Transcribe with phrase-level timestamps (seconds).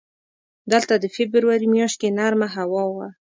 [0.71, 3.07] دلته د فبروري میاشت کې نرمه هوا وه.